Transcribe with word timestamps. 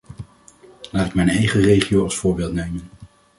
Laat 0.91 1.07
ik 1.07 1.13
mijn 1.13 1.29
eigen 1.29 1.61
regio 1.61 2.03
als 2.03 2.17
voorbeeld 2.17 2.53
nemen. 2.53 2.89